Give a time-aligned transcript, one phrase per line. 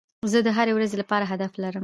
[0.31, 1.79] زه د هري ورځي لپاره هدف لرم.